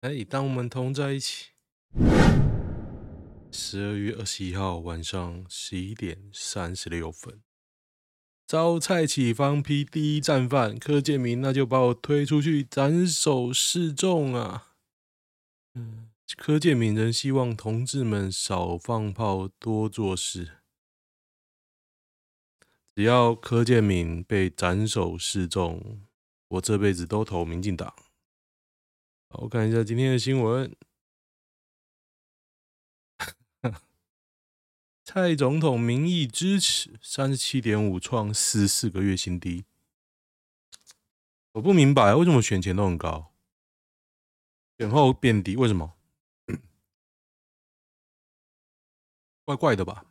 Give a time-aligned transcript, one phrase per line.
[0.00, 1.48] 哎，当我们同在一起。
[3.52, 7.42] 十二月二十一号晚上十一点三十六分，
[8.46, 14.72] 遭蔡启芳批第一战犯柯建铭，那就把我推出去斩首示众啊！
[15.74, 20.60] 嗯，柯建铭仍希望同志们少放炮，多做事。
[22.94, 26.00] 只要柯建铭被斩首示众，
[26.48, 27.94] 我这辈子都投民进党。
[29.32, 30.76] 好，我看一下今天的新闻。
[35.04, 39.64] 蔡总统民意支持三十七点五，创十四个月新低。
[41.52, 43.32] 我不明白为什么选前都很高，
[44.78, 45.96] 选后变低，为什么？
[49.44, 50.06] 怪怪的吧？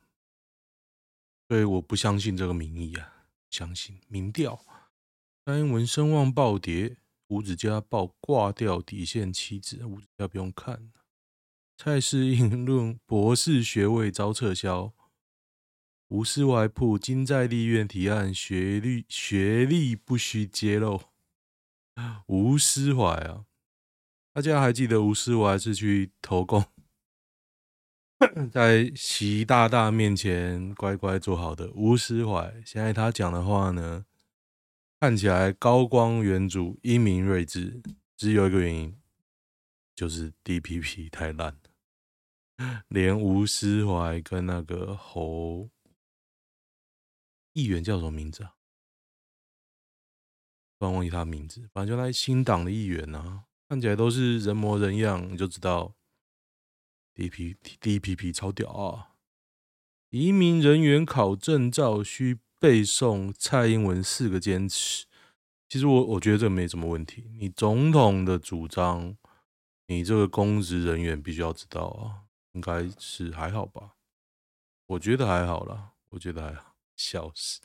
[1.50, 4.64] 所以我不相信这个民意啊，相信民调。
[5.46, 6.99] 蔡英文声望暴跌。
[7.30, 10.92] 吴子嘉爆挂掉底线妻子，吴子嘉不用看。
[11.78, 14.94] 蔡适应论博士学位遭撤销。
[16.08, 21.02] 吴思怀铺金在立院提案学历学历不需揭露。
[22.26, 23.46] 吴思怀啊，
[24.34, 26.66] 大家还记得吴思怀是去投共，
[28.52, 34.06] 在习大大面前乖乖坐好的吴思怀，现在他讲的话呢？
[35.02, 37.82] 看起来高光远瞩、英明睿智，
[38.18, 39.00] 只有一个原因，
[39.96, 45.70] 就是 DPP 太烂了，连吴思怀跟那个侯
[47.54, 48.56] 议员叫什么名字啊？
[50.78, 55.96] 突然忘记他名字，反正就那新党的议员啊，看起来都是人模人样，你就知道
[57.16, 59.16] DPP DPP 超屌啊！
[60.10, 62.40] 移民人员考证照需。
[62.60, 65.06] 背诵蔡英文四个坚持，
[65.70, 67.32] 其实我我觉得这没什么问题。
[67.40, 69.16] 你总统的主张，
[69.88, 73.96] 你这个公职人员必须要知道啊，应该是还好吧？
[74.88, 76.76] 我觉得还好啦，我觉得还好。
[76.98, 77.62] 笑死，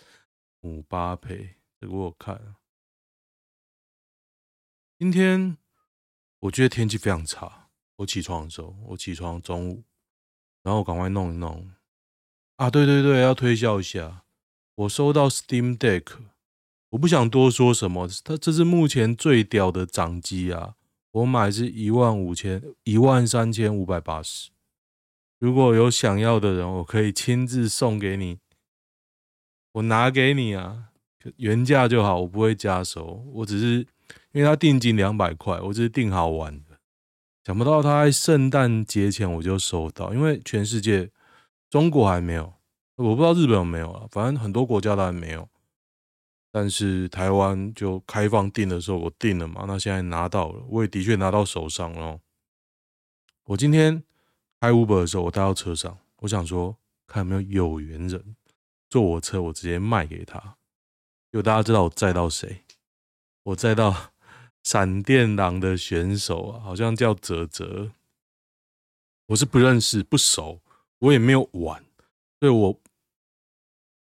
[0.61, 2.55] 姆巴佩，这个我有看。
[4.97, 5.59] 今天
[6.39, 9.83] 我觉得天气非常差，我起床的时候，我起床中午，
[10.63, 11.75] 然后赶快弄一弄。
[12.57, 14.24] 啊，对对对，要推销一下。
[14.77, 16.05] 我收到 Steam Deck，
[16.91, 20.75] 我不想多说什么，它这是目前最屌的掌机啊！
[21.13, 24.51] 我买是一万五千一万三千五百八十，
[25.39, 28.39] 如果有想要的人，我可以亲自送给你，
[29.75, 30.87] 我拿给你啊，
[31.37, 33.87] 原价就好，我不会加收，我只是
[34.33, 36.81] 因为它定金两百块，我只是定好玩的，
[37.45, 41.13] 想不到它在圣诞节前我就收到，因为全世界
[41.71, 42.55] 中国还没有。
[42.97, 45.49] 我不知道日本有没有啊，反正很多国家都还没有。
[46.53, 52.21] 但是台湾就开放订的时候，我订了嘛，那现在拿到了，我也的确拿到手上了。
[53.47, 54.05] 我今天
[54.61, 56.77] 开 Uber 的时候，我带到车上，我想说
[57.09, 58.37] 看有没有有缘人
[58.89, 60.57] 坐我车，我直接卖给他。
[61.33, 62.63] 有大家知道我载到谁？
[63.43, 64.13] 我载到
[64.63, 67.91] 闪电狼的选手啊，好像叫泽泽。
[69.27, 70.61] 我是不认识、不熟，
[71.01, 71.85] 我也没有玩，
[72.39, 72.81] 所以我。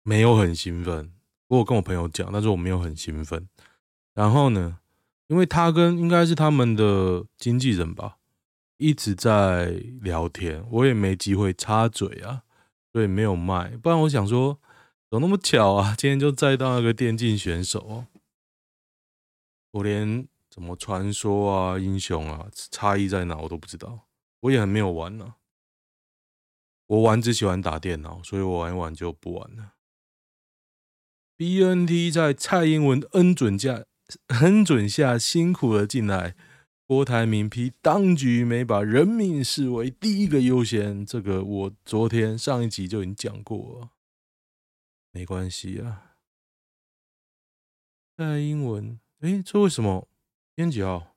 [0.08, 1.12] 没有很兴奋，
[1.48, 3.50] 我有跟我朋友讲，但是我没有很兴奋。
[4.14, 4.78] 然后呢，
[5.26, 8.20] 因为他跟应该是他们的经纪人吧，
[8.78, 9.70] 一直在
[10.02, 12.44] 聊天，我也没机会插嘴啊，
[12.94, 13.76] 所以没有卖。
[13.78, 14.60] 不然我想说，
[15.10, 15.96] 怎么那么巧啊？
[15.98, 18.06] 今天就再到那个电竞选手，
[19.72, 24.02] 我连怎么传说啊、英雄啊差异在哪我都不知道，
[24.42, 25.36] 我也很没有玩呢、啊。
[26.86, 29.72] 我玩只喜欢打电脑，所以我玩一玩就不玩了。
[31.38, 33.86] BNT 在蔡英文恩准下，
[34.42, 36.36] 恩准下辛苦了进来。
[36.88, 43.90] 郭台铭批当局没把人民视为第一个优先，这个我昨天上一集就已经讲过了，
[45.12, 46.18] 没关系啊。
[48.16, 50.08] 蔡英文，哎，这为什么？
[50.56, 51.16] 今天几号？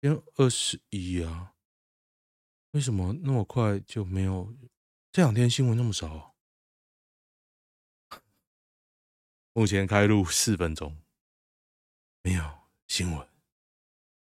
[0.00, 1.54] 天二十一啊？
[2.72, 4.52] 为什么那么快就没有？
[5.12, 6.29] 这两天新闻那么少？
[9.52, 10.96] 目前开录四分钟，
[12.22, 12.44] 没有
[12.86, 13.26] 新闻。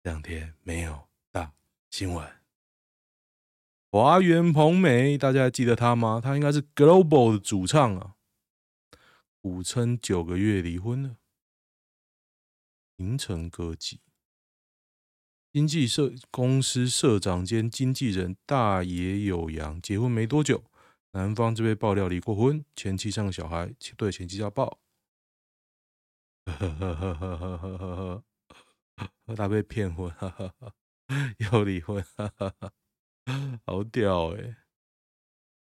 [0.01, 1.53] 这两天没有大
[1.91, 2.25] 新闻。
[3.91, 6.21] 华原朋美，大家还记得他吗？
[6.23, 8.15] 他应该是 Global 的主唱啊。
[9.41, 11.17] 古称九个月离婚了。
[12.95, 13.99] 名成歌姬，
[15.51, 20.63] 经纪社公司社长兼经纪人大野有洋结婚没多久，
[21.11, 24.79] 男方就被爆料离过婚，前妻生小孩，对前妻家暴。
[26.49, 28.23] 呵呵呵呵呵呵
[29.27, 30.73] 呵，他被骗婚，哈哈，
[31.37, 32.03] 要离婚，
[33.65, 34.57] 好屌哎！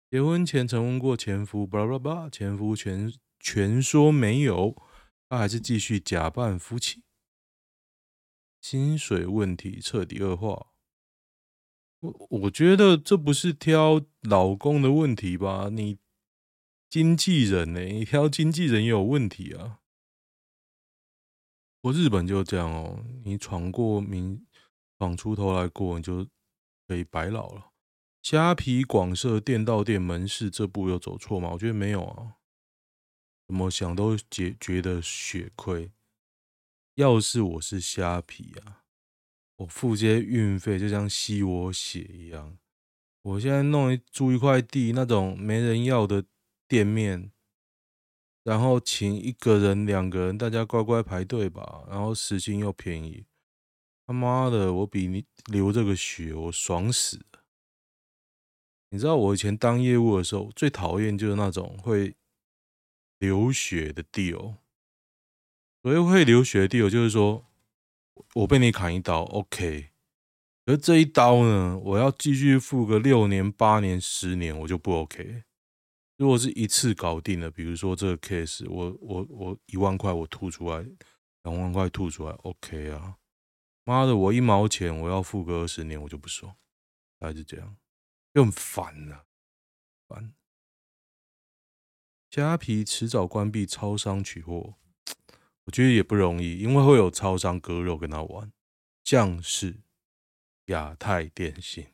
[0.10, 4.76] 结婚前曾问过前夫，巴拉巴拉巴，前夫全全说没有，
[5.30, 7.04] 他还是继续假扮夫妻。
[8.60, 10.68] 薪水问题彻底恶化。
[12.02, 15.70] 我我觉得这不是挑老公的问题吧？
[15.72, 16.00] 你
[16.90, 17.80] 经纪人呢？
[17.80, 19.81] 你挑经纪人也有问题啊！
[21.82, 24.46] 我日本就这样哦，你闯过名，
[25.00, 26.28] 闯出头来过，你就
[26.88, 27.72] 可以白老了。
[28.22, 31.50] 虾皮广设店到店门市，这步有走错吗？
[31.54, 32.36] 我觉得没有啊，
[33.48, 35.92] 怎么想都觉觉得血亏。
[36.96, 38.84] 要是我是虾皮啊，
[39.56, 42.60] 我付些运费就像吸我血一样。
[43.24, 46.26] 我现在弄一租一块地，那种没人要的
[46.68, 47.32] 店面，
[48.44, 53.26] 然后请一个人、两个人，大家乖乖排队吧，然后时薪又便宜。
[54.08, 57.44] 他妈的，我比你流这个血，我爽死了。
[58.90, 62.16] 你知道我以前当业务的时候，最讨厌就是那种会
[63.20, 64.56] 流血的 deal。
[65.84, 67.46] 所谓会流血的 deal，就是说
[68.34, 69.92] 我被你砍一刀，OK，
[70.66, 75.44] 而这一刀呢，我要继续付个六年、八年、十年，我就不 OK。
[76.22, 80.86] 如果是一次搞定了，比如说这个 case，我我我一万块我吐出来，
[81.42, 83.18] 两万块吐出来，OK 啊？
[83.86, 86.56] 妈的，我一毛钱我要付个二十年，我就不爽，
[87.20, 87.76] 还是这样。
[88.34, 89.24] 又很烦呐，
[90.08, 90.36] 烦！
[92.30, 94.76] 虾皮迟早关闭超商取货，
[95.66, 98.54] 我觉得也不容易，因为会有超商割肉跟他玩，
[99.04, 99.82] 像是
[100.66, 101.88] 亚太电信。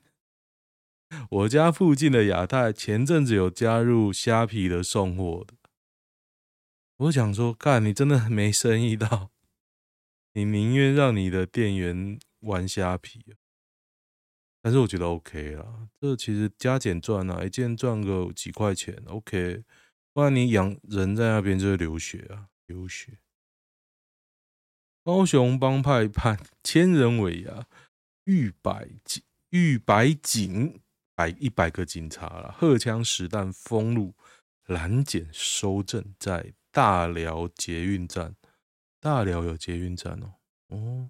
[1.30, 5.56] 我家附近的亚太前阵子有加入虾皮的送货的，
[6.98, 9.31] 我想说，干，你真的没生意到，
[10.33, 13.36] 你宁愿让你的店员玩虾皮。
[14.62, 19.63] 但是我觉得 OK 啦，这其实加减赚啊，一件赚个几块钱，OK。
[20.13, 23.19] 不然你养人在那边就会流血啊，流血。
[25.04, 27.68] 高雄帮派判千人尾牙，
[28.25, 30.81] 玉百警逾百警
[31.18, 34.14] 百一百个警察了，荷枪实弹封路
[34.68, 38.36] 拦检收证，在大寮捷运站，
[39.00, 40.36] 大寮有捷运站哦，
[40.68, 41.10] 哦。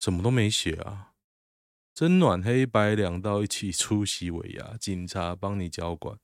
[0.00, 1.12] 什么都没写啊！
[1.92, 6.18] 真暖黑白两道一起出席尾牙，警察帮你交管，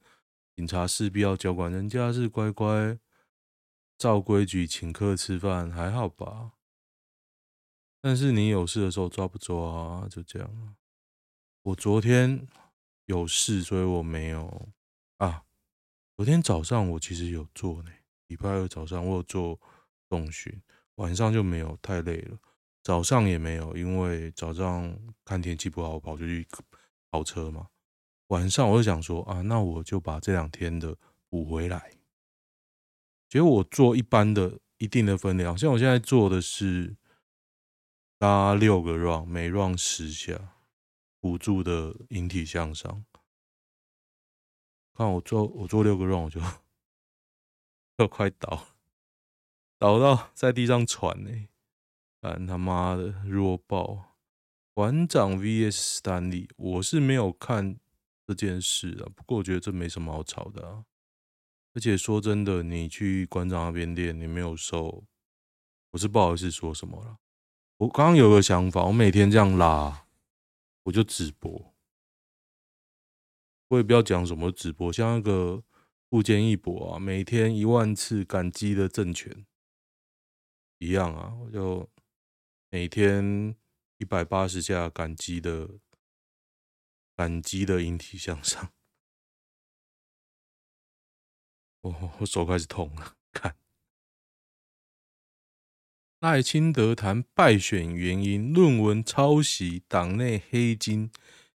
[0.57, 2.99] 警察势必要交管，人家是乖乖
[3.99, 6.53] 照规矩请客吃饭，还好吧？
[8.01, 10.09] 但是你有事的时候抓不抓啊？
[10.09, 10.77] 就这样。
[11.63, 12.47] 我昨天
[13.07, 14.69] 有事，所以我没有
[15.19, 15.45] 啊。
[16.17, 17.91] 昨天早上我其实有做呢，
[18.29, 19.61] 礼拜二早上我有做
[20.09, 20.63] 重训，
[20.97, 22.39] 晚上就没有，太累了。
[22.83, 26.49] 早上也没有，因为早上看天气不好，跑出去
[27.11, 27.69] 跑车嘛。
[28.29, 30.97] 晚上我就想说啊，那我就把这两天的
[31.29, 31.93] 补回来。
[33.29, 36.97] 结果我做一般的一定的分量，像我现在做的是
[38.21, 40.55] 拉六个 round，每 round 十下，
[41.23, 43.03] 辅助的引体向上。
[44.93, 46.39] 看我做我做六个 round，我就
[47.97, 48.77] 要快倒，
[49.79, 51.31] 倒到在地上喘呢。
[52.21, 54.19] 干他妈的弱爆！
[54.75, 57.81] 馆长 VS 史丹利，我是没有看
[58.27, 60.85] 这件事啊，不过我觉得这没什么好吵的啊。
[61.73, 65.07] 而且说真的，你去馆长那边练，你没有瘦，
[65.93, 67.19] 我是不好意思说什么了。
[67.81, 70.07] 我刚刚有个想法，我每天这样拉，
[70.83, 71.75] 我就直播，
[73.69, 75.65] 我也不要讲什么直播，像那个
[76.11, 79.47] 富坚义博啊，每天一万次感激的正拳
[80.79, 81.89] 一样啊，我就。
[82.73, 83.57] 每天
[83.97, 85.81] 一百八十下感激的
[87.17, 88.73] 感激的引体向上，
[91.83, 93.17] 哦，我手开始痛了。
[93.33, 93.57] 看
[96.21, 101.11] 赖清德谈败选原因，论文抄袭，党内黑金，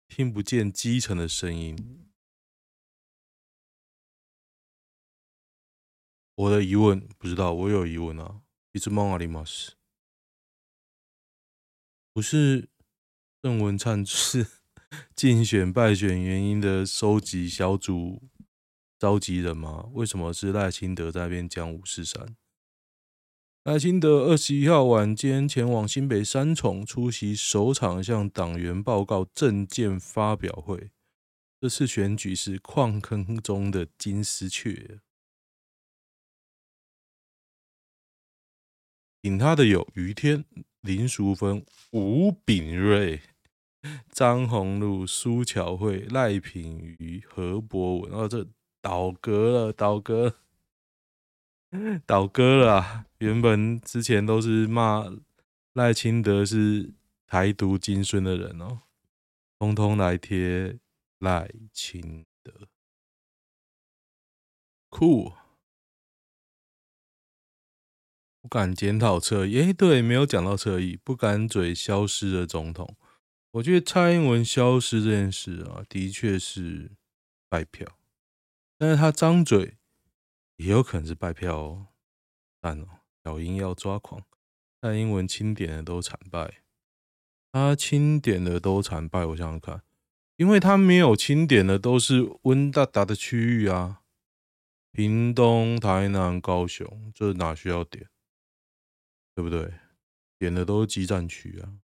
[0.07, 2.09] 听不见基层的声音。
[6.35, 9.73] 我的疑问不知道，我有疑问啊，一直梦阿里马斯。
[12.13, 12.69] 不是
[13.41, 14.47] 郑文灿是
[15.13, 18.29] 竞选败选原因的收集小组
[18.97, 19.89] 召集人吗？
[19.91, 22.37] 为什么是赖清德在那边讲五四三？
[23.63, 30.91] 赖清德二十一号晚间前往新北三重出席首场向党员报告政见发表会。
[31.61, 34.99] 这次选举是矿坑中的金丝雀。
[39.21, 40.43] 挺他的有于天、
[40.81, 43.21] 林淑芬、吴秉睿、
[44.11, 48.45] 张宏陆、苏巧慧、赖品妤、何博文，然后这
[48.81, 50.35] 倒戈了，倒戈，
[52.05, 53.05] 倒戈了。
[53.23, 55.09] 原本之前都是骂
[55.71, 56.93] 赖清德是
[57.25, 58.81] 台独金孙的人哦，
[59.57, 60.77] 通通来贴
[61.19, 62.67] 赖清德，
[64.89, 65.31] 酷。
[68.41, 72.97] 不敢检讨侧翼，诶，对，没有讲到侧翼，不敢嘴消失的总统。
[73.51, 76.91] 我觉得蔡英文消失这件事啊，的确是
[77.47, 77.87] 败票，
[78.77, 79.77] 但是他张嘴
[80.57, 81.87] 也有可能是败票哦。
[82.59, 84.23] 但哦，小英要抓狂，
[84.81, 86.61] 蔡英文清点的都惨败，
[87.51, 89.25] 他清点的都惨败。
[89.27, 89.81] 我想想看，
[90.35, 94.01] 因为他没有清点的都是温大大的区域啊，
[94.91, 98.09] 屏东、台南、高雄，这哪需要点？
[99.33, 99.73] 对不对？
[100.37, 101.79] 点的都是激战区啊，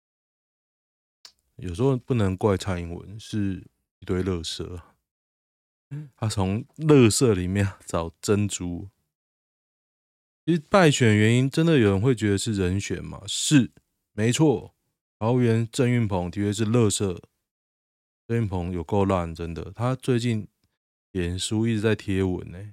[1.54, 3.64] 有时候不能怪蔡英文，是
[4.00, 4.80] 一堆垃圾。
[6.16, 8.88] 他从垃圾里面 找珍珠。
[10.48, 13.22] 其实败选原因，真的有人会觉得是人选吗？
[13.26, 13.70] 是，
[14.14, 14.74] 没错。
[15.18, 17.20] 桃园郑运鹏的确是垃圾。
[18.26, 19.70] 郑运鹏有够烂，真的。
[19.72, 20.48] 他最近
[21.12, 22.72] 脸书一直在贴文呢，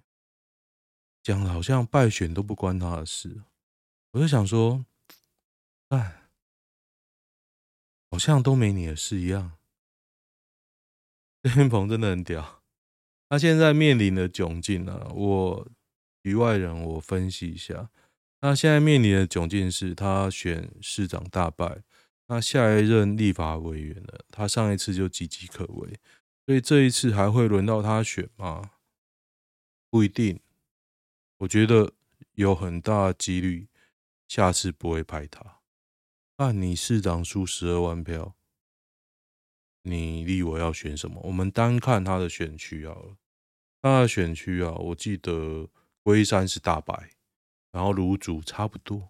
[1.22, 3.42] 讲的好像败选都不关他的事。
[4.12, 4.86] 我就想说，
[5.90, 6.30] 哎，
[8.10, 9.52] 好像都没你的事一样。
[11.44, 12.64] 郑运鹏真的很屌，
[13.28, 15.68] 他现在面临的窘境呢，我
[16.26, 17.92] 局外人我分析一下，
[18.42, 21.84] 那现在面临的窘境是他选市长大败，
[22.26, 26.00] 那下一任立法委员了，他上一次就岌岌可危，
[26.48, 28.72] 所以这一次还会轮到他选吗？
[29.92, 30.40] 不一定，
[31.38, 31.94] 我觉得
[32.34, 33.68] 有很大几率。
[34.28, 35.60] 下次不会派他。
[36.38, 38.34] 按你市长输十二万票，
[39.84, 41.22] 你立委要选什么？
[41.26, 43.18] 我们单看他的选区好了。
[43.84, 45.70] 他的选区啊，我记得
[46.06, 47.14] 龟山是大败，
[47.72, 49.10] 然后芦竹差不多，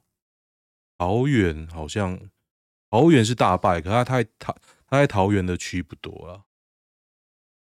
[0.97, 2.29] 桃园好像
[2.89, 4.55] 桃园是大败，可他太他
[4.87, 6.45] 他在桃园的区不多啊，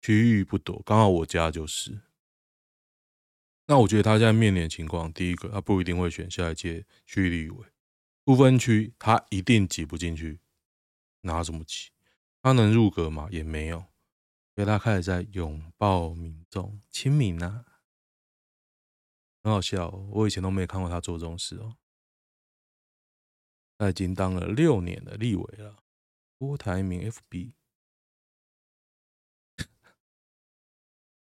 [0.01, 2.01] 区域不多，刚好我家就是。
[3.67, 7.67] 那我觉得他现在面临的情况，第一个，他不一定会选下一届区立委，
[8.23, 10.39] 不分区他一定挤不进去，
[11.21, 11.91] 拿什么挤？
[12.41, 13.27] 他能入阁吗？
[13.29, 13.85] 也没有，
[14.55, 17.63] 所以他开始在拥抱民众，亲民啊，
[19.43, 19.89] 很好笑。
[20.11, 21.77] 我以前都没看过他做这种事哦。
[23.77, 25.83] 他已经当了六年的立委了，
[26.37, 27.53] 郭台铭 FB。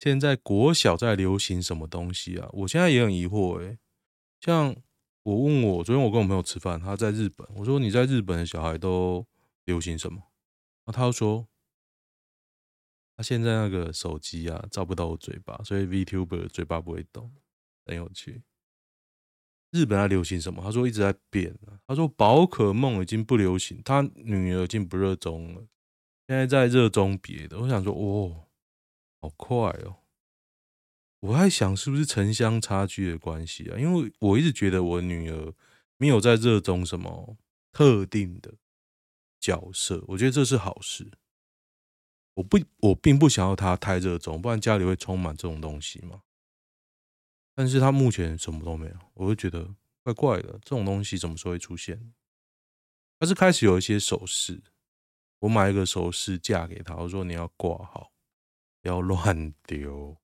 [0.00, 2.48] 现在国小在流行什么东西啊？
[2.52, 3.78] 我现在也很疑惑诶。
[4.40, 4.74] 像
[5.22, 9.26] 我问我昨天我跟我朋友吃饭，他在日本，我说你在日本的小孩都
[9.64, 10.32] 流行什么？
[10.86, 11.46] 那他又说
[13.16, 17.32] 他现在那个手机啊照不到我嘴巴，所以 VTuber 嘴巴不会动，
[17.90, 18.42] 很有趣。
[19.70, 20.62] 日本在流行什么？
[20.62, 21.54] 他说一直在变。
[21.86, 25.66] 他说宝可梦已经不流行，他女儿已经不热衷了，
[26.26, 27.58] 现在在热衷别的。
[27.58, 28.46] 我想说哦。
[29.22, 29.54] 好快
[29.84, 29.98] 哦！
[31.18, 33.78] 我在想是不是城乡差距的关系啊？
[33.78, 35.52] 因为我一直觉得我女儿
[35.98, 37.36] 没有在热衷什么
[37.70, 38.54] 特定的
[39.38, 41.10] 角色，我觉得这是好事。
[42.32, 46.22] 我不，我并不想要她太热衷，不然家里会充满这种东西嘛。
[47.60, 50.52] 但是他目前什么都没有，我就觉得怪怪的。
[50.62, 52.14] 这种东西什么时候会出现？
[53.18, 54.62] 他是开始有一些首饰，
[55.40, 58.14] 我买一个首饰嫁给他，我说你要挂好。
[58.80, 60.16] 不要乱丢。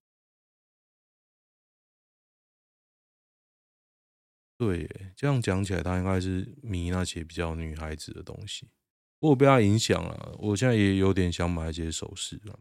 [4.56, 8.70] 对，这样讲起来，他应该是迷那些比较女孩子的东西。
[9.18, 12.58] 我被他影响了，我现在也有点想买一些首饰了。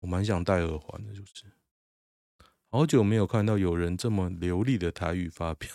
[0.00, 1.46] 我蛮想戴耳环的，就是
[2.72, 5.68] 好久没有看到有人这么流利的台语发表。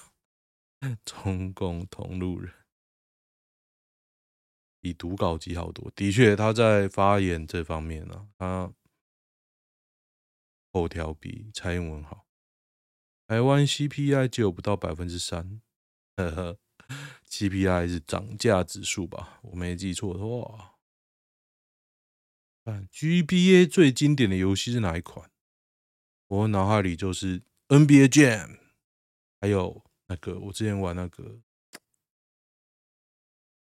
[1.06, 2.52] 中共同路人。
[4.82, 8.74] 比读稿机好多，的确，他在发言这方面呢、啊，他
[10.72, 12.26] 口条比蔡英文好。
[13.28, 15.62] 台湾 CPI 只有不到百分之三，
[16.16, 16.58] 呵呵
[17.30, 19.40] ，CPI 是涨价指数吧？
[19.44, 20.80] 我没记错的话。
[22.92, 25.30] GBA 最经典的游戏是哪一款？
[26.28, 28.60] 我脑海里就是 NBA Jam，
[29.42, 31.42] 还有那个我之前玩那个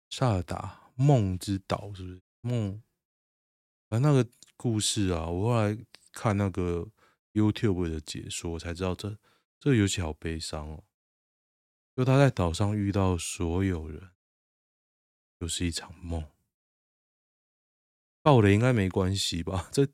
[0.10, 0.84] 萨尔达。
[1.00, 2.82] 梦之岛是不是梦？
[3.90, 5.78] 啊，那个故事啊，我后来
[6.12, 6.90] 看那个
[7.34, 9.12] YouTube 的解说才知道这，
[9.60, 10.84] 这这个游戏好悲伤哦。
[11.96, 14.10] 就他在岛上遇到所有人，
[15.40, 16.26] 就是一场梦。
[18.24, 19.70] 爆雷应该没关系吧？
[19.74, 19.88] 这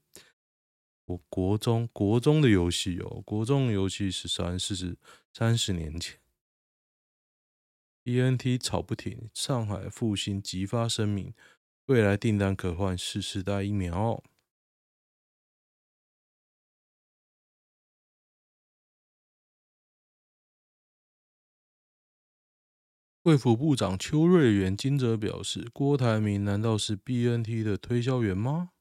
[1.05, 4.98] 我国中国中的游戏哦，国中游戏是三四十
[5.33, 6.19] 三十年前。
[8.03, 11.33] BNT 吵不停，上海复兴急发声明，
[11.86, 14.22] 未来订单可换四世代疫苗。
[23.24, 28.73] 卫福部长邱瑞元今则表示，郭台铭难道是 BNT 的推销员吗？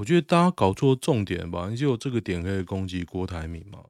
[0.00, 3.84] 我觉得大家搞错重点吧，你就有这个点可以攻击郭台铭吗？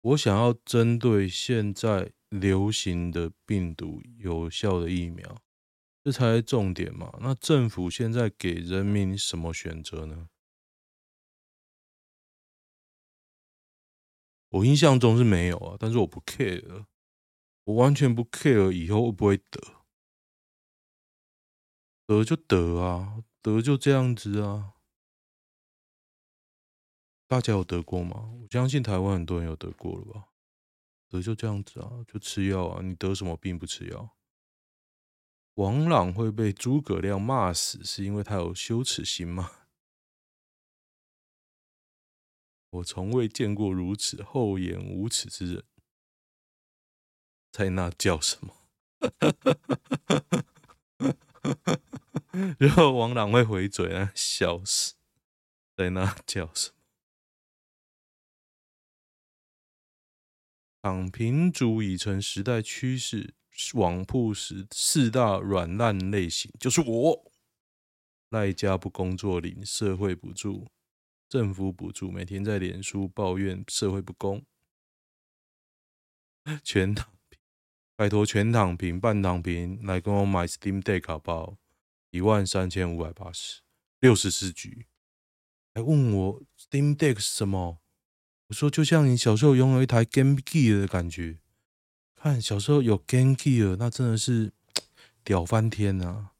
[0.00, 5.42] 我想要针对现在流行的病毒有效的疫苗，
[6.04, 7.18] 这才是重点嘛。
[7.20, 10.28] 那政府现在给人民什么选择呢？
[14.50, 16.86] 我印象中是没有啊，但是我不 care。
[17.64, 19.60] 我完全不 care 以后会不会得，
[22.06, 24.74] 得就得啊，得就这样子啊。
[27.28, 28.32] 大家有得过吗？
[28.42, 30.28] 我相信台湾很多人有得过了吧？
[31.10, 32.82] 得就这样子啊，就吃药啊。
[32.82, 34.16] 你得什么病不吃药？
[35.54, 39.50] 王朗会被诸葛亮骂死，是因为他有羞耻心吗？
[42.70, 45.64] 我从未见过如此厚颜无耻之人。
[47.50, 48.54] 在那叫什么？
[52.58, 54.94] 然后王朗会回嘴啊，笑死！
[55.74, 56.77] 在那叫什么？
[60.88, 63.34] 躺平族已成时代趋势，
[63.74, 67.30] 网铺十四大软烂类型就是我。
[68.30, 70.66] 赖家不工作领社会补助、
[71.28, 74.42] 政府补助，每天在脸书抱怨社会不公，
[76.64, 77.38] 全躺平。
[77.94, 81.58] 拜托全躺平、半躺平来跟我买 Steam Deck 好不好？
[82.10, 83.60] 一万三千五百八十，
[84.00, 84.86] 六十四局。
[85.74, 87.78] 还问我 Steam Deck 是什么？
[88.48, 91.38] 我说就像你小时候拥有一台 Game Gear 的感觉。
[92.14, 94.52] 看小时候有 Game Gear，那真的是
[95.22, 96.32] 屌翻天啊！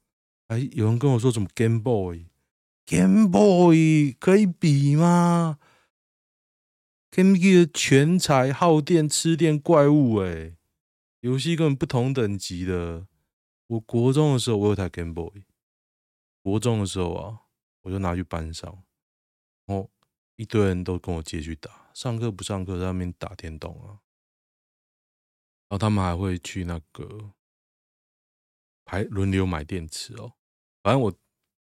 [0.47, 5.59] 还有人跟我说什么 Game Boy，Game Boy 可以比吗
[7.11, 10.55] ？Game Gear 全才耗电、吃电怪物哎、欸。
[11.21, 13.07] 游戏根本不同等级的。
[13.67, 15.43] 我国中的时候，我有台 Game Boy。
[16.41, 17.39] 国中的时候啊，
[17.83, 18.83] 我就拿去班上，
[19.65, 19.89] 然后
[20.35, 21.78] 一堆人都跟我借去打。
[21.99, 23.99] 上课不上课，在那边打电动啊。
[25.67, 27.33] 然后他们还会去那个
[28.85, 30.31] 还轮流买电池哦。
[30.81, 31.13] 反正我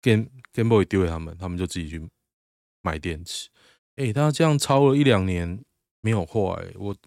[0.01, 2.09] Game Game Boy 丢给他们，他们就自己去
[2.81, 3.49] 买电池。
[3.95, 5.63] 哎，他这样超了一两年
[6.01, 6.73] 没有坏。
[6.75, 6.97] 我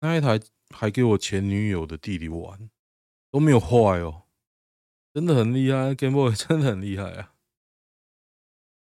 [0.00, 0.38] 那一台。
[0.72, 2.70] 还给我前女友的弟弟玩，
[3.32, 4.28] 都没有坏哦，
[5.12, 7.34] 真的很厉害，Game Boy 真的很厉害啊！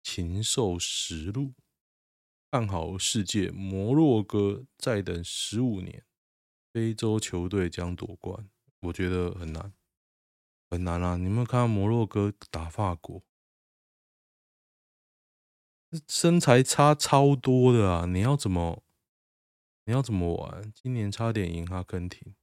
[0.03, 1.55] 禽兽实录，
[2.57, 6.07] 看好世界，摩洛哥再等十五年，
[6.73, 8.49] 非洲球队将夺冠，
[8.81, 9.75] 我觉得很难，
[10.71, 11.19] 很难啊！
[11.19, 13.23] 你们看到摩洛哥打法国，
[16.09, 18.07] 身材差超多的啊！
[18.07, 18.83] 你要怎么？
[19.85, 20.73] 你要怎么玩？
[20.73, 22.35] 今年差点赢阿根廷。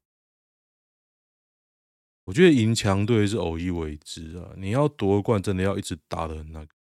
[2.25, 4.53] 我觉得赢强队是偶一为之啊！
[4.57, 6.75] 你要夺冠，真的要一直打得很那个，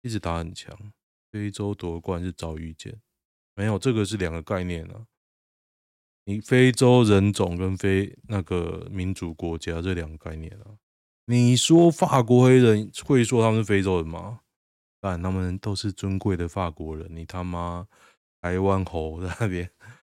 [0.00, 0.92] 一直打很强。
[1.32, 3.00] 非洲夺冠是早遇见，
[3.54, 5.06] 没有这个是两个概念啊。
[6.24, 10.76] 你非洲人种跟非那个民主国家这两个概念啊。
[11.24, 14.40] 你说法国黑人会说他们是非洲人吗？
[15.00, 17.08] 但他们都是尊贵的法国人。
[17.10, 17.88] 你他妈！
[18.40, 19.70] 台湾猴在那边，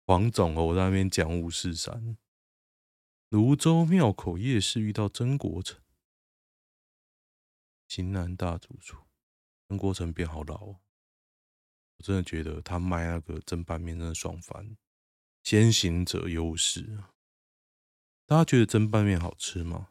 [0.07, 2.17] 黄种猴在那边讲五四三。
[3.31, 5.81] 芦洲庙口夜市遇到曾国城，
[7.89, 8.99] 型男大主厨，
[9.67, 10.77] 曾国城变好老哦。
[11.99, 14.77] 我真的觉得他卖那个蒸拌面真的爽翻，
[15.43, 16.99] 先行者优势。
[18.27, 19.89] 大家觉得蒸拌面好吃吗？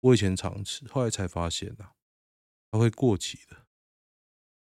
[0.00, 1.90] 我以前常吃，后来才发现呐，
[2.70, 3.66] 它会过期的，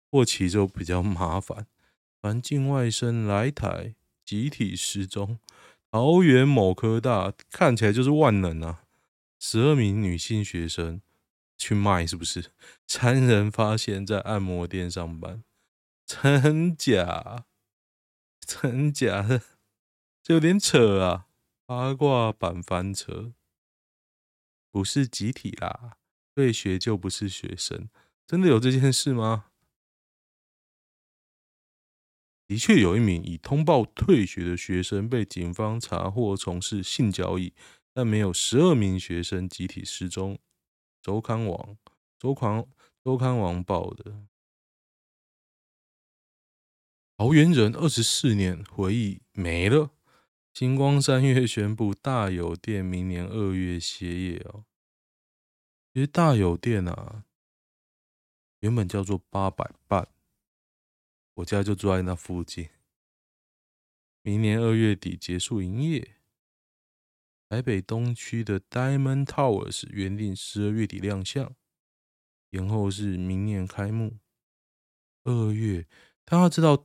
[0.09, 1.67] 过期就比较麻烦。
[2.21, 5.39] 传境外生来台集体失踪，
[5.91, 8.85] 桃园某科大看起来就是万能啊！
[9.39, 11.01] 十二名女性学生
[11.57, 12.51] 去卖是不是？
[12.85, 15.43] 残忍发现，在按摩店上班，
[16.05, 17.45] 真假？
[18.45, 19.41] 真假的？
[20.21, 21.27] 这有点扯啊！
[21.65, 23.33] 八卦版翻车，
[24.69, 25.97] 不是集体啦，
[26.35, 27.89] 退学就不是学生，
[28.27, 29.45] 真的有这件事吗？
[32.45, 37.53] 的确有一名已通报退学的学生被警方查获从事性交易，
[37.93, 40.37] 但没有十二名学生集体失踪。
[41.01, 41.77] 周刊网、
[42.19, 42.65] 周刊、
[43.03, 44.25] 周刊网报的。
[47.23, 49.91] 桃园人二十四年回忆没了。
[50.53, 54.65] 星光三月宣布大有店明年二月歇业哦。
[55.93, 57.23] 其实大有店啊，
[58.59, 60.09] 原本叫做八佰伴。
[61.35, 62.67] 我家就住在那附近。
[64.21, 66.17] 明年二月底结束营业。
[67.47, 71.55] 台北东区的 Diamond Towers 原定十二月底亮相，
[72.49, 74.17] 延后是明年开幕。
[75.23, 75.87] 二月，
[76.25, 76.83] 大家知道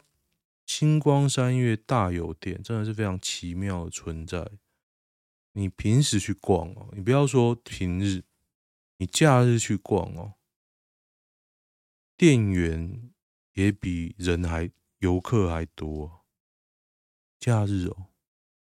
[0.68, 4.48] 星光三月大有店真的是非常奇妙的存在。
[5.54, 8.22] 你平时去逛哦，你不要说平日，
[8.98, 10.34] 你假日去逛哦，
[12.16, 13.10] 店员。
[13.54, 16.24] 也比人还游客还多，
[17.40, 18.06] 假日哦，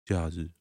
[0.05, 0.51] 假日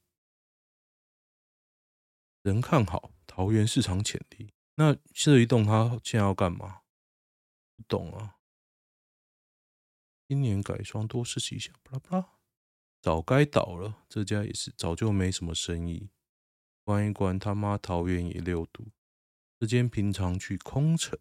[2.42, 4.53] 人看好桃园市场潜力。
[4.75, 6.81] 那这一栋它现在要干嘛？
[7.77, 8.36] 不懂啊。
[10.29, 12.29] 今年改装多试一下，巴拉巴拉，
[13.01, 14.05] 早该倒了。
[14.09, 16.11] 这家也是早就没什么生意，
[16.83, 18.89] 关一关他妈桃园也六度。
[19.61, 21.19] 这间平常去空城，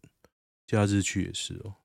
[0.66, 1.76] 假日去也是哦。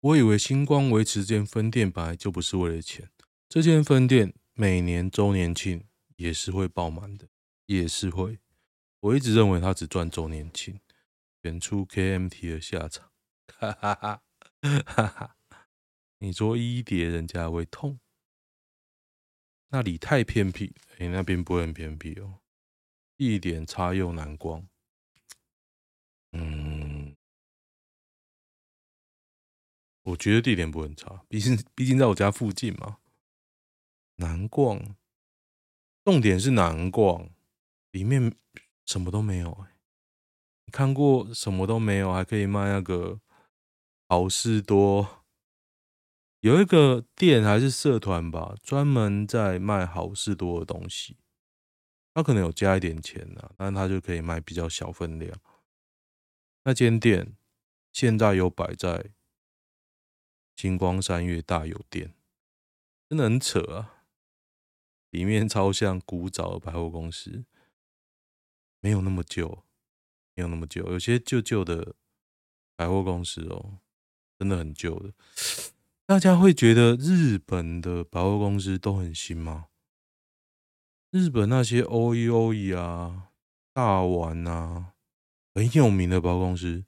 [0.00, 3.10] 我以为星光维持这间分店本来就不是为了钱，
[3.48, 5.84] 这间分店每年周年庆
[6.16, 7.28] 也是会爆满的，
[7.66, 8.38] 也是会。
[9.00, 10.80] 我一直认为他只赚周年庆，
[11.42, 13.10] 选出 KMT 的下场，
[13.58, 14.22] 哈哈哈
[14.62, 15.36] 哈哈。
[16.18, 17.98] 你说一叠人家会痛，
[19.68, 22.40] 那里太偏僻，哎，那边不会很偏僻哦，
[23.16, 24.68] 一点差又难逛，
[26.32, 27.16] 嗯。
[30.02, 32.98] 我觉得地点不很差，毕竟毕竟在我家附近嘛。
[34.16, 34.96] 难逛，
[36.04, 37.30] 重点是难逛，
[37.92, 38.34] 里面
[38.86, 39.66] 什么都没有。
[40.64, 43.20] 你看过什么都没有，还可以卖那个
[44.10, 45.24] 好事多，
[46.40, 51.16] 有一个店还是社团吧，专门在卖好事多的东西。
[52.12, 55.38] 他可能有加一点钱啊，但他就可以卖比较小分量。
[56.64, 57.36] 那间店
[57.92, 59.12] 现在有摆在。
[60.56, 62.12] 金光三月大有店
[63.08, 64.04] 真的很扯啊！
[65.10, 67.44] 里面超像古早的百货公司，
[68.80, 69.64] 没有那么旧，
[70.34, 70.82] 没有那么旧。
[70.90, 71.94] 有些旧旧的
[72.74, 73.78] 百货公司哦，
[74.40, 75.12] 真的很旧的。
[76.06, 79.66] 大家会觉得日本的百货公司都很新吗？
[81.10, 83.32] 日本那些 OEOE 啊、
[83.74, 84.94] 大丸啊，
[85.54, 86.86] 很有名的百货公司，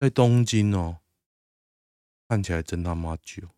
[0.00, 0.98] 在东京哦。
[2.26, 3.48] 看起来真他妈旧，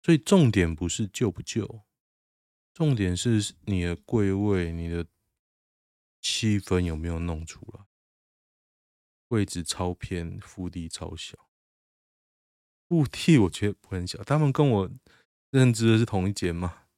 [0.00, 1.82] 所以重点不是旧不旧，
[2.72, 5.04] 重点是你的柜位、你的
[6.20, 7.84] 气氛有没有弄出来。
[9.28, 11.49] 位置超偏，腹地超小，
[12.90, 14.20] 腹地我觉得不很小。
[14.24, 14.90] 他们跟我
[15.52, 16.88] 认知的是同一间吗？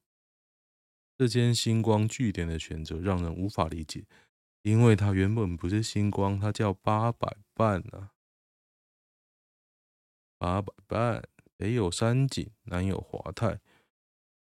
[1.19, 4.07] 这间星光据点的选择让人无法理解，
[4.63, 8.13] 因为它原本不是星光，它叫八佰伴啊。
[10.39, 11.23] 八佰伴，
[11.59, 13.61] 北有山景，南有华泰。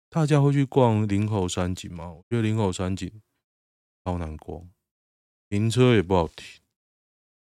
[0.09, 2.13] 大家会去逛林口山景吗？
[2.13, 3.21] 我觉得林口山景
[4.05, 4.71] 超难逛，
[5.49, 6.63] 停车也不好停，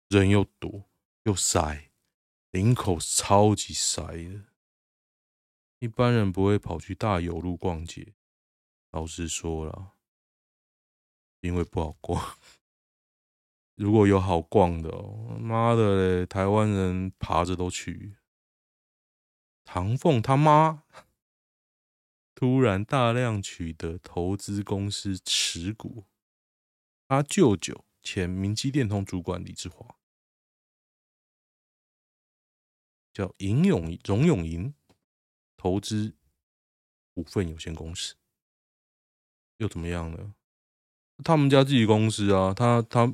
[0.08, 0.90] 人又多
[1.22, 1.91] 又塞，
[2.52, 4.44] 领口超级塞的。
[5.80, 8.14] 一般人不会跑去大有路逛街。
[8.92, 9.94] 老实说了，
[11.40, 12.38] 因为不好逛。
[13.74, 18.16] 如果有好逛的哦，妈的嘞，台湾人爬着都去。
[19.64, 20.84] 唐凤他妈
[22.34, 26.04] 突然大量取得投资公司持股，
[27.08, 29.96] 他舅舅前明基电通主管李志华
[33.12, 34.74] 叫银永荣永银
[35.56, 36.14] 投资
[37.14, 38.14] 股份有限公司，
[39.58, 40.34] 又怎么样呢？
[41.24, 43.12] 他们家自己公司啊，他他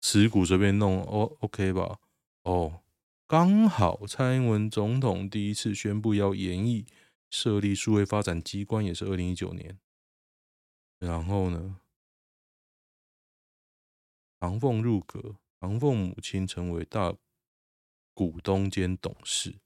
[0.00, 1.98] 持股随便弄，O OK 吧？
[2.42, 2.82] 哦。
[3.26, 6.86] 刚好蔡英文总统第一次宣布要研议
[7.28, 9.78] 设立数位发展机关，也是二零一九年。
[10.98, 11.78] 然后呢，
[14.40, 17.14] 唐凤入阁，唐凤母亲成为大
[18.18, 19.60] 股东兼董事。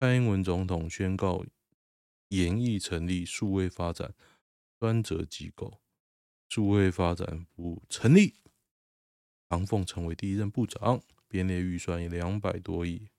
[0.00, 1.44] 蔡英文总统宣告
[2.30, 4.12] 研议成立数位发展
[4.80, 5.80] 专责机构，
[6.48, 8.34] 数位发展部成立，
[9.48, 11.00] 唐凤成为第一任部长。
[11.28, 13.10] 编列预算两百多亿，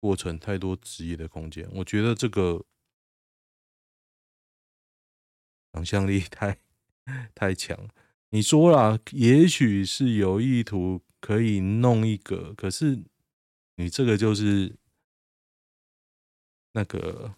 [0.00, 1.68] 过程，太多职业的空间。
[1.74, 2.64] 我觉得这个
[5.74, 6.58] 想象力太
[7.34, 7.90] 太强。
[8.30, 13.04] 你说啦，也许是有意图可以弄一个，可是
[13.76, 14.76] 你这个就是
[16.72, 17.34] 那个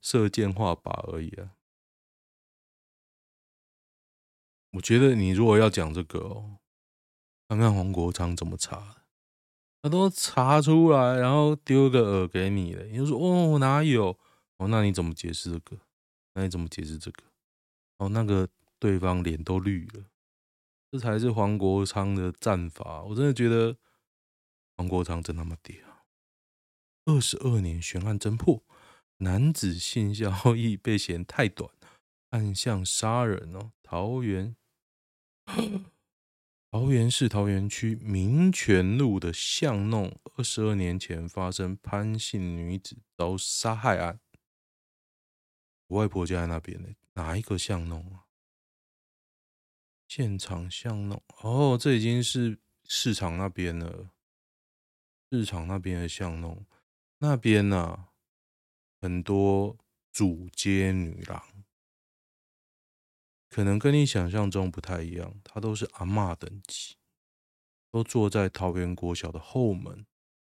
[0.00, 1.54] 射箭画靶而已啊。
[4.72, 6.58] 我觉得你如果要讲这个哦，
[7.48, 9.04] 看看黄国昌怎么查，
[9.82, 14.18] 他都查出来，然后丢个饵给你了，你就说哦哪有
[14.56, 14.68] 哦？
[14.68, 15.78] 那你怎么解释这个？
[16.34, 17.22] 那你怎么解释这个？
[17.98, 20.04] 哦，那个对方脸都绿了。
[20.90, 23.76] 这才是黄国昌的战法，我真的觉得
[24.82, 25.76] 黄国昌真他妈屌！
[27.04, 28.64] 二十二年悬案侦破，
[29.18, 31.70] 男子性交易被嫌太短，
[32.30, 33.70] 暗箱杀人哦。
[33.84, 34.56] 桃园，
[36.72, 44.18] 桃园市桃园区民权路的巷弄，二十二年前发生潘姓女子遭杀害案。
[45.86, 48.26] 我外婆家在那边呢，哪一个巷弄啊？
[50.08, 54.10] 现场巷弄哦，这已经是市场那边了。
[55.32, 56.66] 市场那边的巷弄，
[57.16, 58.12] 那边呢、啊，
[59.00, 59.78] 很多
[60.12, 61.42] 主街女郎，
[63.48, 65.40] 可能跟你想象中不太一样。
[65.42, 66.96] 她都是阿嬷等级，
[67.90, 70.04] 都坐在桃园国小的后门、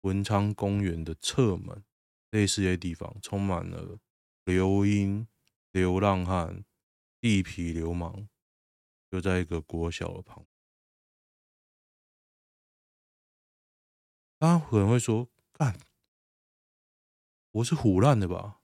[0.01, 1.85] 文昌公园的侧门，
[2.31, 3.99] 类似的地方，充满了
[4.47, 5.29] 流莺、
[5.73, 6.65] 流浪汉、
[7.21, 8.27] 地痞流氓。
[9.11, 10.47] 就在一个国小的旁，
[14.43, 15.79] 大家可能会说：“干，
[17.53, 18.61] 我是唬烂的吧？”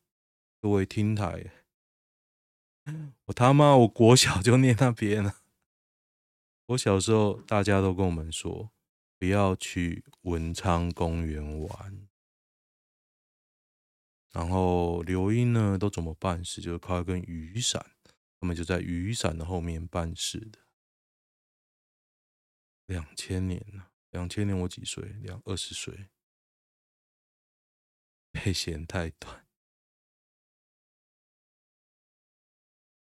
[0.61, 1.53] 各位听台，
[3.27, 5.37] 我他妈我国小就念那边了。
[6.67, 8.73] 我小时候大家都跟我们说，
[9.21, 12.09] 不要去文昌公园玩。
[14.33, 16.61] 然后刘英呢，都怎么办事？
[16.61, 17.93] 就是靠一根雨伞。
[18.41, 20.59] 他们就在雨伞的后面办事的。
[22.87, 25.05] 两千年了，两千年我几岁？
[25.23, 26.09] 两二十岁。
[28.33, 29.47] 被嫌太短。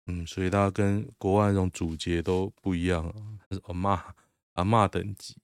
[0.07, 4.13] 嗯，所以他跟国外那种主角都不一样啊，是 阿嬷
[4.53, 5.37] 阿嬷等级。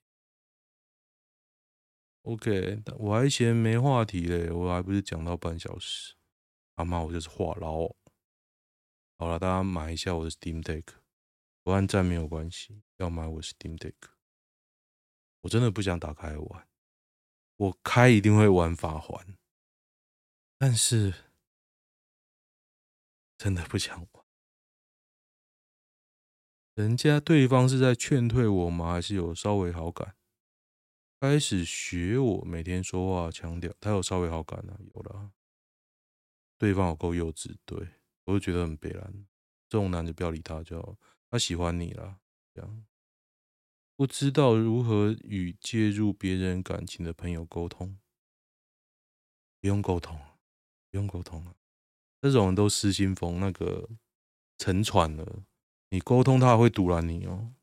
[2.23, 6.15] OK，我还嫌没话题嘞，我还不是讲到半小时。
[6.75, 7.95] 阿嬷，我就是话痨。
[9.17, 10.83] 好了，大家买一下我的 Steam Deck，
[11.63, 12.81] 不按赞没有关系。
[12.97, 13.93] 要买我的 Steam Deck，
[15.47, 16.67] 我真的不想打开玩，
[17.55, 19.37] 我开一定会玩法环，
[20.57, 21.13] 但是
[23.37, 24.25] 真的不想玩。
[26.75, 28.91] 人家对方是在劝退我吗？
[28.91, 30.17] 还是有稍微好感？
[31.21, 35.31] 开始学我每天说话腔调，他有稍微好感了，有了。
[36.57, 37.87] 对方有够幼稚，对。
[38.25, 39.13] 我就觉得很悲凉，
[39.69, 40.97] 这种男的不要理他，就
[41.29, 42.19] 他喜欢你了。
[42.53, 42.86] 这样
[43.97, 47.97] 不知道如何与介入别人感情的朋友沟通，
[49.59, 50.15] 不用沟通，
[50.91, 51.55] 不用沟通啊！
[52.21, 53.89] 这种人都失心疯，那个
[54.59, 55.43] 沉船了，
[55.89, 57.55] 你沟通他会阻拦你哦。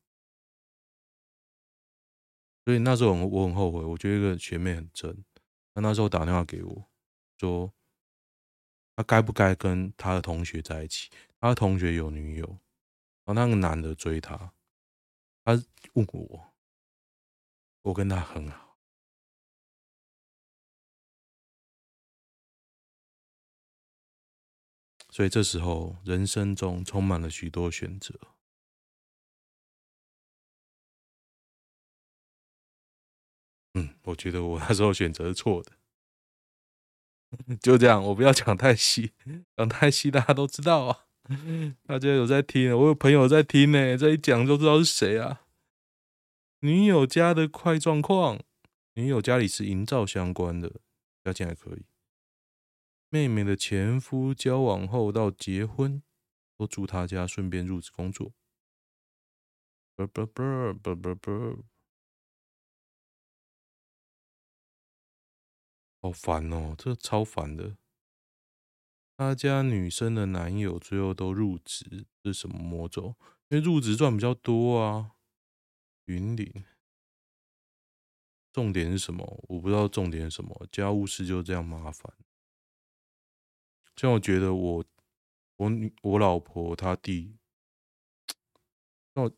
[2.65, 5.25] 所以那时候我很后悔，我觉得一个学妹很正，
[5.73, 6.91] 她那时候打电话给我
[7.39, 7.73] 说。
[8.97, 11.11] 他该不该跟他的同学在一起？
[11.41, 12.47] 他的同学有女友，
[13.25, 14.53] 然后那个男的追他，
[15.45, 15.53] 他
[15.93, 16.55] 问我，
[17.83, 18.79] 我跟他很好，
[25.11, 28.19] 所以这时候人生中充满了许多选择。
[33.75, 35.73] 嗯，我觉得我那时候选择是错的。
[37.61, 39.13] 就这样，我不要讲太细，
[39.57, 41.07] 讲太细大家都知道啊。
[41.85, 45.47] 大家有在听，我有朋友在听呢，这一讲就知道是谁啊。
[46.61, 48.43] 女友家的快状况，
[48.95, 50.81] 女友家里是营造相关的，
[51.25, 51.87] 家境还可以。
[53.09, 56.03] 妹妹的前夫交往后到结婚
[56.59, 58.33] 都住他家，顺便入职工作。
[59.95, 61.59] 啵啵啵啵啵啵。
[66.03, 67.77] 好烦哦，这超烦的。
[69.17, 73.17] 他家女生的男友最后都入职，是什么魔咒？
[73.49, 75.13] 因为入职赚比较多啊。
[76.07, 76.65] 云林，
[78.53, 79.43] 重点是什么？
[79.49, 80.67] 我不知道重点是什么。
[80.71, 82.13] 家务事就这样麻烦。
[83.97, 84.85] 像我觉得我
[85.57, 85.71] 我
[86.03, 87.39] 我老婆她弟，
[89.15, 89.31] 那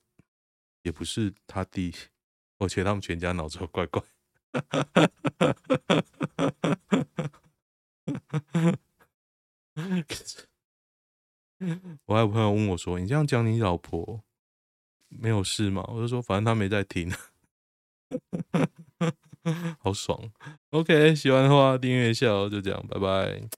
[0.83, 1.95] 也不是他弟，
[2.59, 4.03] 而且他们全家脑子都怪怪。
[12.07, 14.23] 我还有朋友问我说：“你这样讲你老婆
[15.09, 17.13] 没有事吗？”我就说：“反正她没在听。
[19.79, 20.19] ”好爽。
[20.71, 22.49] OK，喜欢的话订阅一下哦。
[22.51, 23.49] 就这样，拜拜。